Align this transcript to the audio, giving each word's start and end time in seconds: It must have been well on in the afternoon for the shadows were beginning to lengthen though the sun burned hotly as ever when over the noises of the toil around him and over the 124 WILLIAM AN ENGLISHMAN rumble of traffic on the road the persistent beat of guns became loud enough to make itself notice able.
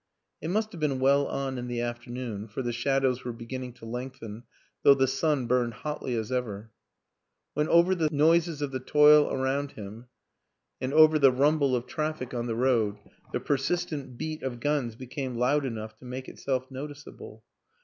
It 0.41 0.47
must 0.49 0.71
have 0.71 0.81
been 0.81 0.99
well 0.99 1.27
on 1.27 1.59
in 1.59 1.67
the 1.67 1.79
afternoon 1.81 2.47
for 2.47 2.63
the 2.63 2.73
shadows 2.73 3.23
were 3.23 3.31
beginning 3.31 3.73
to 3.73 3.85
lengthen 3.85 4.45
though 4.81 4.95
the 4.95 5.05
sun 5.05 5.45
burned 5.45 5.75
hotly 5.75 6.15
as 6.15 6.31
ever 6.31 6.71
when 7.53 7.67
over 7.67 7.93
the 7.93 8.09
noises 8.11 8.63
of 8.63 8.71
the 8.71 8.79
toil 8.79 9.31
around 9.31 9.73
him 9.73 10.07
and 10.81 10.91
over 10.91 11.19
the 11.19 11.29
124 11.29 11.37
WILLIAM 11.39 11.39
AN 11.39 11.39
ENGLISHMAN 11.39 11.39
rumble 11.43 11.75
of 11.75 11.85
traffic 11.85 12.33
on 12.33 12.47
the 12.47 12.55
road 12.55 12.97
the 13.31 13.45
persistent 13.45 14.17
beat 14.17 14.41
of 14.41 14.59
guns 14.59 14.95
became 14.95 15.37
loud 15.37 15.65
enough 15.67 15.95
to 15.99 16.05
make 16.05 16.27
itself 16.27 16.71
notice 16.71 17.07
able. 17.07 17.43